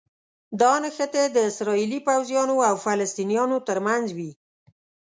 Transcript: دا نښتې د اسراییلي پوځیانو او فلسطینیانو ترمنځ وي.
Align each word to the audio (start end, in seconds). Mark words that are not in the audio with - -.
دا 0.61 0.73
نښتې 0.83 1.23
د 1.31 1.37
اسراییلي 1.49 1.99
پوځیانو 2.07 2.55
او 2.69 2.75
فلسطینیانو 2.85 3.57
ترمنځ 3.67 4.05
وي. 4.17 4.31